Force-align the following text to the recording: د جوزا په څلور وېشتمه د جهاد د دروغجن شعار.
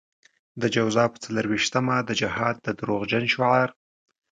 د 0.61 0.63
جوزا 0.75 1.03
په 1.13 1.17
څلور 1.23 1.45
وېشتمه 1.49 1.95
د 2.03 2.09
جهاد 2.21 2.55
د 2.65 2.67
دروغجن 2.79 3.23
شعار. 3.33 3.69